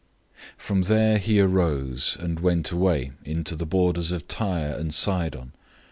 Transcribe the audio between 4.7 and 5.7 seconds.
and Sidon.